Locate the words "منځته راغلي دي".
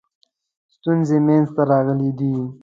1.25-2.35